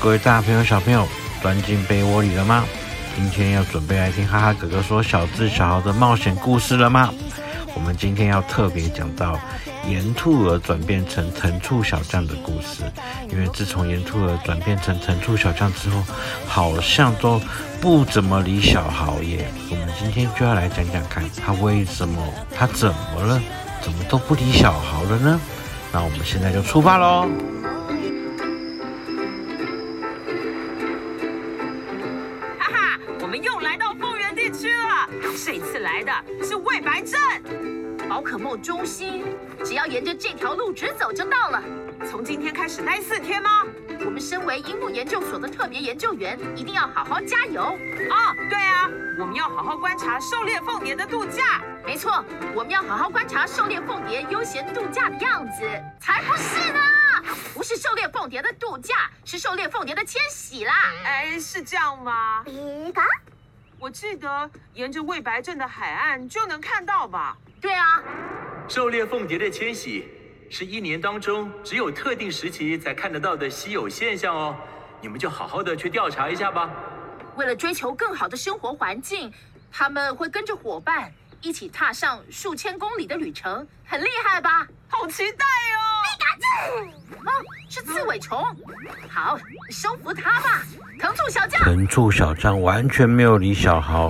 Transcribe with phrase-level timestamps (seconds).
[0.00, 1.06] 各位大朋友、小朋友，
[1.42, 2.64] 钻进被窝里了吗？
[3.16, 7.12] 今天要准备来听哈哈哥哥说小智小豪的冒险故事了吗？
[7.74, 9.36] 我们今天要特别讲到
[9.88, 12.84] 盐兔儿转变成藤兔小将的故事，
[13.28, 16.00] 因为自从盐兔儿转变成藤兔小将之后，
[16.46, 17.40] 好像都
[17.80, 19.50] 不怎么理小豪耶。
[19.68, 22.22] 我们今天就要来讲讲看，他为什么，
[22.54, 23.42] 他怎么了，
[23.82, 25.40] 怎么都不理小豪了呢？
[25.90, 27.26] 那我们现在就出发喽！
[38.08, 39.24] 宝可梦中心，
[39.64, 41.62] 只要沿着这条路直走就到了。
[42.10, 43.64] 从今天开始待四天吗？
[44.04, 47.62] 我们身为樱木研究所的特别研究员，一定要好好加油。
[48.10, 51.62] 啊，对啊，我们要好好观察狩猎凤蝶的度假。
[51.84, 55.64] 没错，我们要好好观察狩猎凤蝶悠闲度假的样子。
[56.00, 56.80] 才不是呢，
[57.54, 60.74] 不是狩猎凤蝶的度假，是狩猎凤蝶的迁徙啦。
[61.04, 62.42] 哎，是这样吗？
[63.80, 67.36] 我记得沿着魏白镇的海岸就能看到吧？
[67.60, 68.02] 对啊，
[68.68, 70.08] 狩猎凤蝶的迁徙
[70.50, 74.56] 是一年当中只有特定时期才看得到的稀有现象哦。
[75.00, 76.68] 你们就好好的去调查一下吧。
[77.36, 79.32] 为了追求更好的生活环境，
[79.70, 84.66] 他们会跟着伙伴一起踏上数千公里的旅程，很厉害吧？
[84.88, 85.46] 好期待
[87.68, 88.44] 是刺尾虫。
[89.08, 89.38] 好，
[89.70, 90.62] 收服它吧。
[91.00, 94.08] 藤柱小将，藤柱小将完全没有理小豪，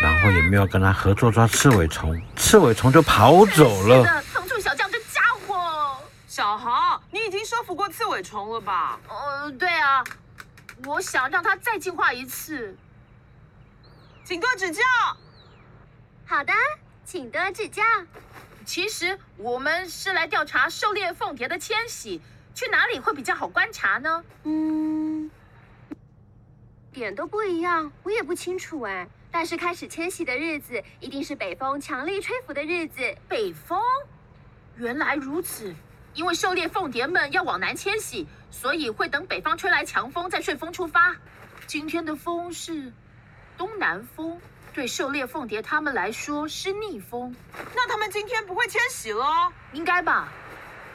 [0.00, 3.98] 然后也没有跟他合作抓刺尾虫，刺尾虫就跑走了。
[3.98, 8.98] 是的，藤柱小将这家伙，小豪，你已经收服过刺尾虫了吧？
[9.08, 10.02] 呃，对啊，
[10.86, 12.74] 我想让它再进化一次，
[14.24, 14.82] 请多指教。
[16.24, 16.52] 好的，
[17.04, 17.82] 请多指教。
[18.64, 22.22] 其实我们是来调查狩猎凤蝶的迁徙，
[22.54, 24.24] 去哪里会比较好观察呢？
[24.44, 25.30] 嗯。
[26.92, 29.08] 点都不一样，我也不清楚哎。
[29.30, 33.16] 但是开始迁徙的日子一定是北风强力吹拂的日子。
[33.28, 33.80] 北风，
[34.76, 35.74] 原来如此。
[36.12, 41.14] 因为狩猎凤蝶们要往南迁徙，所以会等北方吹来强风再顺风出发。
[41.68, 42.92] 今天的风是
[43.56, 44.40] 东南风，
[44.74, 47.32] 对狩猎凤蝶他们来说是逆风。
[47.76, 49.52] 那他们今天不会迁徙了？
[49.72, 50.32] 应该吧。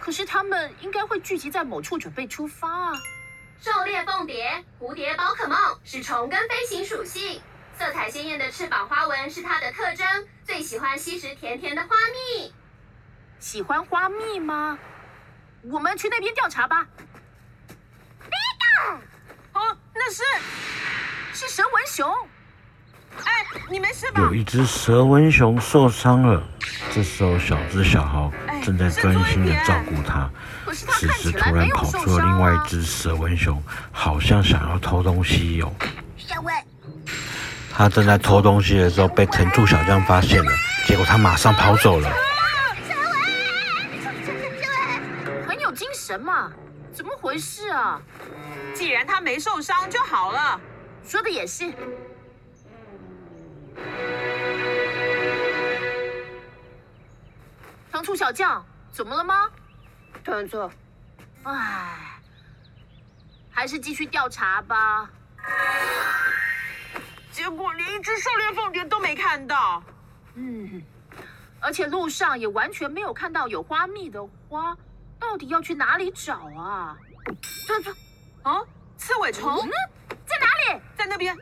[0.06, 2.94] 可是他们应该会聚集在某处准备出发啊。
[3.60, 7.42] 狩猎凤蝶，蝴蝶宝可梦，是虫跟飞行属性。
[7.76, 10.06] 色彩鲜艳的翅膀花纹是它的特征。
[10.44, 11.88] 最喜欢吸食甜甜的花
[12.38, 12.54] 蜜。
[13.40, 14.78] 喜欢花蜜吗？
[15.72, 16.86] 我们去那边调查吧。
[18.20, 18.30] 别
[18.62, 19.02] 动！
[19.60, 20.22] 哦，那是
[21.34, 22.16] 是蛇纹熊。
[23.24, 24.22] 哎，你没事吧？
[24.22, 26.48] 有一只蛇纹熊受伤了。
[26.94, 28.32] 这时候，小智小豪
[28.66, 30.28] 正在专心的照顾它。
[30.74, 33.62] 此时，突然跑出了另外一只蛇纹熊，
[33.92, 35.72] 好像想要偷东西哟。
[36.18, 36.52] 小文，
[37.72, 40.52] 他正在偷东西的时候，被藤柱小将发现了，
[40.88, 42.12] 结果他马上跑走了。
[45.48, 46.52] 很有精神嘛？
[46.92, 48.02] 怎么回事啊？
[48.74, 50.60] 既然他没受伤就好了。
[51.08, 51.72] 说的也是。
[58.06, 59.50] 藤醋小将，怎么了吗？
[60.24, 60.72] 团座，
[61.42, 62.22] 唉，
[63.50, 65.10] 还是继续调查吧。
[67.32, 69.82] 结果连一只狩猎凤蝶都没看到。
[70.36, 70.84] 嗯，
[71.60, 74.78] 而且路上也完全没有看到有花蜜的花，
[75.20, 76.96] 到底要去哪里找啊？
[77.66, 77.92] 团座，
[78.44, 78.62] 啊，
[78.98, 79.52] 刺猬虫？
[79.52, 79.72] 嗯，
[80.28, 80.82] 在哪里？
[80.96, 81.36] 在那边。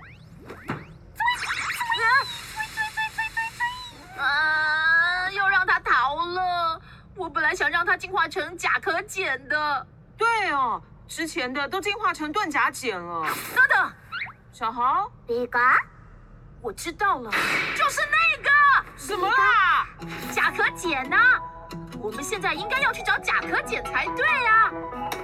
[7.16, 9.88] 我本来想让它进化成甲壳简的。
[10.18, 13.26] 对哦，之前的都进化成盾甲简了。
[13.56, 13.92] 等等，
[14.52, 15.60] 小豪，这个，
[16.62, 17.32] 我知道了，
[17.76, 18.50] 就是那个。
[18.96, 19.88] 什么啦？
[20.32, 21.18] 甲壳简呢？
[22.00, 24.72] 我们现在应该要去找甲壳简才对啊。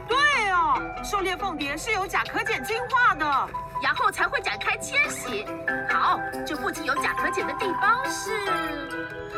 [0.07, 3.49] 对哦，狩猎凤蝶是由甲壳简进化的，
[3.81, 5.45] 然后才会展开迁徙。
[5.89, 9.28] 好，这附近有甲壳简的地方是。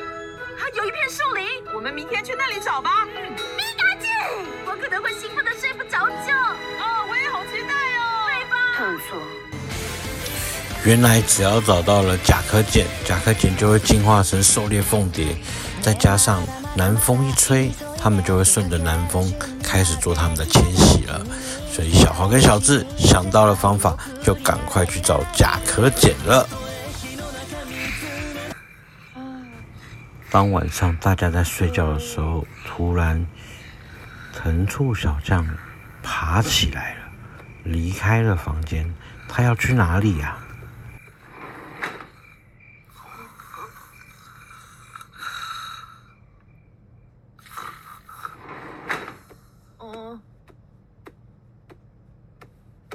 [0.73, 1.45] 有一片树林，
[1.75, 3.05] 我们明天去那里找吧。
[3.05, 4.07] 嗯，皮卡丘，
[4.65, 6.31] 我可能会兴奋的睡不着觉。
[6.79, 7.99] 哦，我也好期待哦。
[8.27, 8.55] 对吧？
[8.79, 9.17] 没错。
[10.85, 15.35] 原来只要找到了甲壳简，甲壳简就会进化成狩猎凤蝶，
[15.81, 16.41] 再加上
[16.73, 19.31] 南风一吹，他们就会顺着南风
[19.61, 21.21] 开始做他们的迁徙了。
[21.69, 26.47] 所以小豪跟小智想到了方法，就赶快去找甲壳简了。
[30.31, 33.27] 当晚上大家在睡觉的时候，突然
[34.31, 35.45] 藤醋小将
[36.01, 37.11] 爬起来了，
[37.65, 38.89] 离开了房间。
[39.27, 40.37] 他要去哪里呀？
[49.79, 50.15] 啊，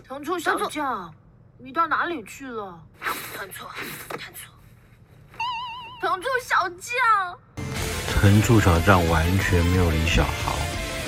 [0.03, 1.15] 藤醋小将，
[1.59, 2.83] 你到哪里去了？
[3.37, 3.67] 藤醋，
[4.09, 4.51] 藤醋，
[6.07, 7.37] 藤柱小将。
[8.15, 10.55] 藤柱小将完全没有理小豪，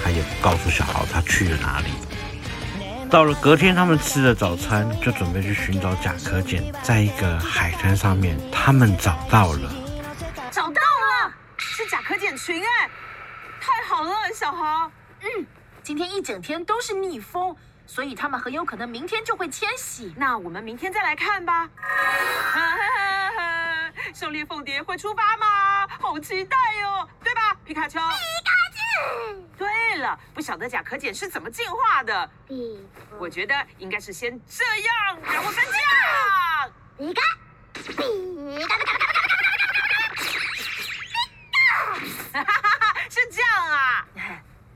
[0.03, 1.87] 他也不告诉小豪他去了哪里。
[3.09, 6.65] 到了隔天，他们吃了早餐，就准备去寻找甲壳简。
[6.83, 9.73] 在一个海滩上面，他们找到了，
[10.51, 12.91] 找到了，是甲壳简群哎！
[13.61, 14.91] 太好了，小豪。
[15.21, 15.47] 嗯，
[15.85, 17.55] 今天一整天都是逆风，
[17.87, 20.13] 所以他们很有可能明天就会迁徙。
[20.17, 21.69] 那我们明天再来看吧。
[21.77, 21.87] 哈
[22.53, 23.08] 哈哈哈，
[24.19, 25.87] 狩猎凤蝶会出发吗？
[26.01, 28.01] 好期待哦，对吧，皮卡丘？
[28.01, 28.81] 皮卡丘
[29.57, 32.29] 对了，不晓得甲壳简是怎么进化的。
[33.17, 36.69] 我觉得应该是先这样，然后再这样。
[36.99, 37.23] 皮卡，
[37.75, 38.77] 皮卡，
[42.33, 44.05] 哈哈哈哈，是这样啊！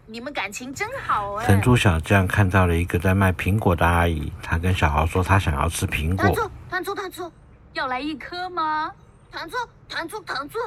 [0.06, 1.46] 你们感情真好哎。
[1.46, 6.26] 藤醋小将看到了一个在卖苹果的阿姨，他跟小豪说他想要吃苹果。
[6.26, 7.32] 藤醋，藤醋，藤醋，
[7.72, 8.92] 要来一颗吗？
[9.32, 9.56] 藤醋，
[9.88, 10.58] 糖醋，糖醋，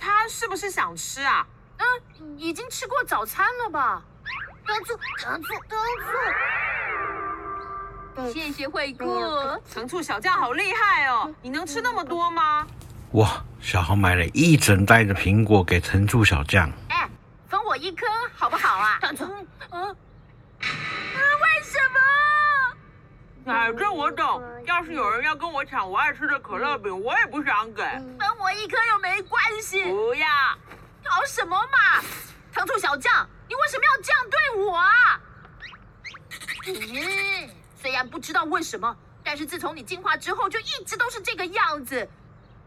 [0.00, 1.46] 他是不是想吃啊？
[1.78, 1.86] 嗯，
[2.36, 4.02] 已经吃过早餐了吧？
[4.66, 5.78] 糖醋，糖醋，糖
[8.16, 8.32] 醋。
[8.32, 9.04] 谢谢惠顾。
[9.72, 11.32] 糖醋小将好厉害哦！
[11.40, 12.66] 你能吃那么多吗？
[13.12, 16.68] 哇，小豪买了一整袋的苹果给糖醋小将。
[16.88, 17.08] 哎，
[17.48, 18.04] 分我一颗
[18.34, 18.98] 好不好啊？
[19.00, 19.24] 糖醋，
[19.70, 19.96] 嗯，
[20.60, 22.00] 为什么？
[23.48, 24.42] 哎，这我懂。
[24.66, 27.82] 要是有人要跟我抢我爱吃的可乐饼，我也不想给。
[27.82, 29.84] 分我一颗又没关系。
[29.84, 30.26] 不要。
[31.02, 32.02] 搞什么嘛！
[32.52, 35.20] 糖醋小将，你为什么要这样对我啊？
[36.66, 37.50] 嗯，
[37.80, 42.06] 虽然不知道为什么，但是自从你进化之后，就一直都是这个样子，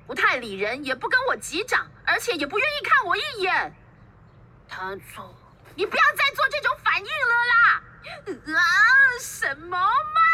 [0.07, 3.71] 不太理人，也不跟我击掌，而且也不愿意看我一眼。
[4.67, 5.35] 糖醋，
[5.75, 7.83] 你不要再做这种反应了啦！
[8.57, 8.63] 啊，
[9.21, 10.30] 什么嘛？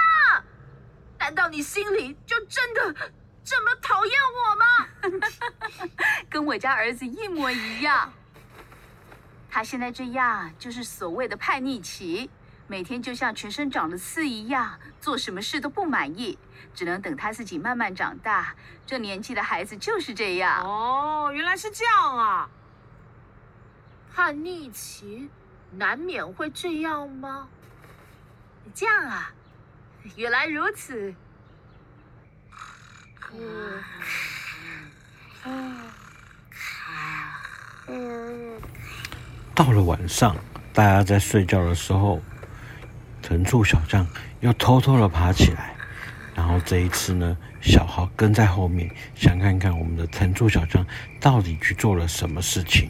[1.19, 3.11] 难道你心里就真的
[3.43, 5.89] 这么讨厌我吗？
[6.29, 8.11] 跟我家儿子一模一样。
[9.49, 12.29] 他现在这样就是所谓的叛逆期，
[12.67, 16.37] 每天就像全身长了刺一样，做什么事都不满意，
[16.75, 18.55] 只能等他自己慢慢长大。
[18.85, 20.63] 这年纪的孩子就是这样。
[20.63, 22.49] 哦，原来是这样啊！
[24.13, 25.29] 叛逆期
[25.71, 27.47] 难免会这样吗？
[28.73, 29.31] 这样啊，
[30.15, 31.13] 原来如此。
[33.33, 33.83] 嗯，
[35.45, 35.81] 嗯，
[37.87, 38.61] 嗯。
[39.53, 40.35] 到了晚上，
[40.73, 42.21] 大家在睡觉的时候，
[43.21, 44.07] 藤醋小将
[44.39, 45.75] 又偷偷的爬起来，
[46.35, 50.85] 然后这一次呢，小豪跟在后面，想看看我们的藤醋小将
[51.19, 52.89] 到底去做了什么事情。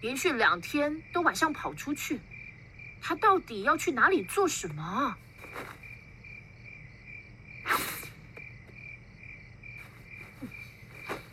[0.00, 2.20] 连续两天都晚上跑出去，
[3.08, 5.16] 他到底要去哪里做什么？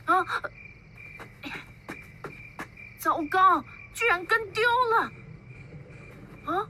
[0.06, 0.25] 啊！
[2.98, 3.62] 糟糕，
[3.94, 4.63] 居然跟丢
[4.94, 5.12] 了！
[6.45, 6.66] 啊？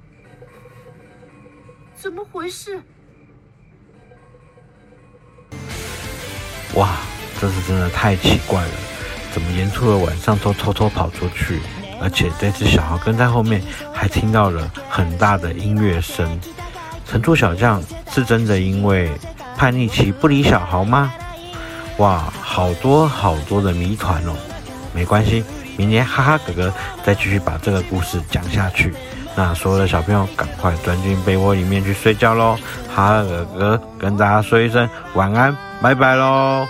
[1.94, 2.82] 怎么回事？
[6.74, 6.98] 哇，
[7.40, 8.74] 这次真的太奇怪了！
[9.32, 11.62] 怎么沿途的晚上都偷偷跑出去？
[12.06, 13.60] 而且这只小豪跟在后面，
[13.92, 16.40] 还听到了很大的音乐声。
[17.10, 17.82] 乘坐小将
[18.12, 19.10] 是真的因为
[19.58, 21.12] 叛逆期不理小豪吗？
[21.98, 24.36] 哇，好多好多的谜团哦！
[24.94, 25.44] 没关系。
[25.78, 26.72] 明年哈哈哥哥
[27.04, 28.94] 再继续把这个故事讲下去。
[29.36, 32.56] 那所有的小朋友赶快钻进被窝里面去睡觉喽！
[32.94, 36.68] 哈哈哥哥跟大家说一声晚安，拜拜喽！